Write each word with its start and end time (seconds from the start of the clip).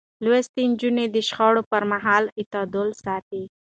لوستې 0.23 0.63
نجونې 0.71 1.05
د 1.11 1.17
شخړو 1.29 1.61
پر 1.71 1.83
مهال 1.91 2.23
اعتدال 2.39 2.89
ساتي. 3.03 3.43